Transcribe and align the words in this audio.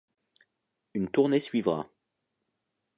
Une 0.95 1.07
tournée 1.11 1.39
suivra. 1.39 1.87